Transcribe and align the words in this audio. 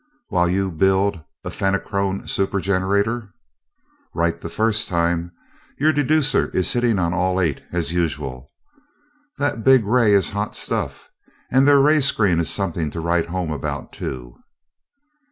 "While 0.29 0.49
you 0.49 0.71
build 0.71 1.23
a 1.43 1.51
Fenachrone 1.51 2.27
super 2.27 2.59
generator?" 2.59 3.35
"Right, 4.15 4.41
the 4.41 4.49
first 4.49 4.87
time. 4.87 5.31
Your 5.77 5.93
deducer 5.93 6.47
is 6.55 6.73
hitting 6.73 6.97
on 6.97 7.13
all 7.13 7.39
eight, 7.39 7.61
as 7.71 7.93
usual. 7.93 8.49
That 9.37 9.63
big 9.63 9.85
ray 9.85 10.13
is 10.13 10.31
hot 10.31 10.55
stuff, 10.55 11.11
and 11.51 11.67
their 11.67 11.79
ray 11.79 12.01
screen 12.01 12.39
is 12.39 12.49
something 12.49 12.89
to 12.89 12.99
write 12.99 13.27
home 13.27 13.51
about, 13.51 13.91
too." 13.93 14.39